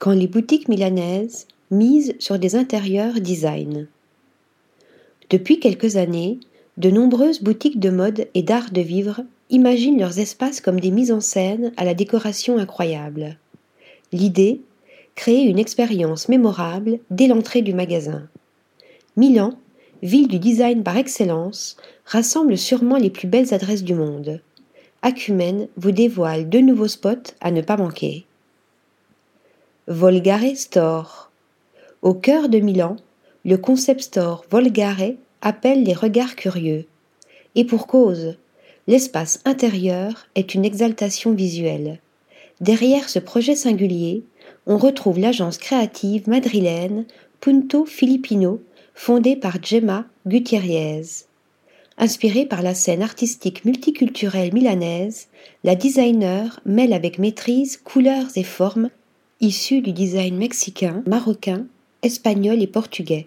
[0.00, 3.86] quand les boutiques milanaises misent sur des intérieurs design.
[5.28, 6.40] Depuis quelques années,
[6.78, 9.20] de nombreuses boutiques de mode et d'art de vivre
[9.50, 13.36] imaginent leurs espaces comme des mises en scène à la décoration incroyable.
[14.10, 14.62] L'idée
[15.16, 18.26] Créer une expérience mémorable dès l'entrée du magasin.
[19.18, 19.58] Milan,
[20.02, 21.76] ville du design par excellence,
[22.06, 24.40] rassemble sûrement les plus belles adresses du monde.
[25.02, 28.24] Acumen vous dévoile deux nouveaux spots à ne pas manquer.
[29.92, 31.32] Volgare Store.
[32.00, 32.94] Au cœur de Milan,
[33.44, 36.84] le concept store Volgare appelle les regards curieux.
[37.56, 38.36] Et pour cause,
[38.86, 41.98] l'espace intérieur est une exaltation visuelle.
[42.60, 44.22] Derrière ce projet singulier,
[44.64, 47.04] on retrouve l'agence créative madrilène
[47.40, 48.62] Punto Filipino,
[48.94, 51.02] fondée par Gemma Gutierrez.
[51.98, 55.26] Inspirée par la scène artistique multiculturelle milanaise,
[55.64, 58.88] la designer mêle avec maîtrise couleurs et formes
[59.40, 61.64] issues du design mexicain, marocain,
[62.02, 63.26] espagnol et portugais.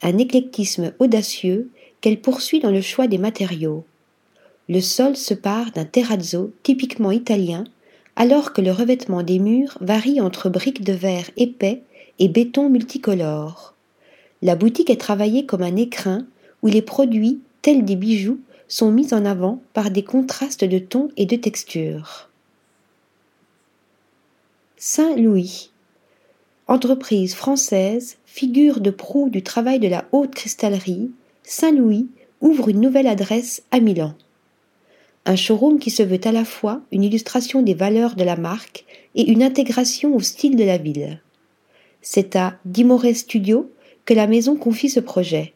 [0.00, 1.70] Un éclectisme audacieux
[2.00, 3.84] qu'elle poursuit dans le choix des matériaux.
[4.70, 7.64] Le sol se part d'un terrazzo typiquement italien,
[8.16, 11.82] alors que le revêtement des murs varie entre briques de verre épais
[12.18, 13.74] et béton multicolore.
[14.40, 16.26] La boutique est travaillée comme un écrin
[16.62, 21.10] où les produits, tels des bijoux, sont mis en avant par des contrastes de tons
[21.18, 22.30] et de textures.
[24.86, 25.70] Saint-Louis.
[26.68, 31.10] Entreprise française, figure de proue du travail de la haute cristallerie,
[31.42, 32.08] Saint-Louis
[32.42, 34.12] ouvre une nouvelle adresse à Milan.
[35.24, 38.84] Un showroom qui se veut à la fois une illustration des valeurs de la marque
[39.14, 41.22] et une intégration au style de la ville.
[42.02, 43.70] C'est à Dimore Studio
[44.04, 45.54] que la maison confie ce projet.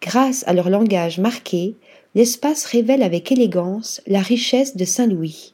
[0.00, 1.74] Grâce à leur langage marqué,
[2.14, 5.52] l'espace révèle avec élégance la richesse de Saint-Louis.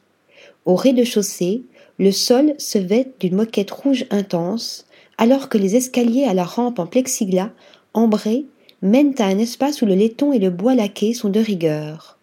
[0.65, 1.63] Au rez-de-chaussée,
[1.99, 4.85] le sol se vête d'une moquette rouge intense,
[5.17, 7.51] alors que les escaliers à la rampe en plexiglas
[7.93, 8.45] ambré
[8.81, 12.17] mènent à un espace où le laiton et le bois laqué sont de rigueur.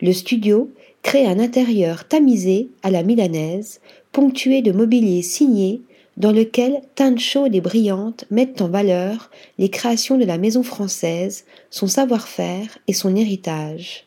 [0.00, 0.70] Le studio
[1.02, 3.80] crée un intérieur tamisé à la milanaise,
[4.12, 5.80] ponctué de mobilier signé,
[6.16, 11.44] dans lequel teintes chaudes et brillantes mettent en valeur les créations de la maison française,
[11.70, 14.06] son savoir-faire et son héritage.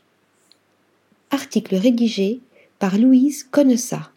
[1.31, 2.39] Article rédigé
[2.79, 4.11] par Louise Connessat.